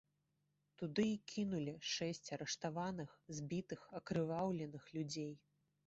Туды 0.81 1.05
і 1.07 1.17
кінулі 1.33 1.75
шэсць 1.91 2.33
арыштаваных, 2.39 3.09
збітых, 3.41 3.79
акрываўленых 4.01 4.83
людзей. 5.01 5.33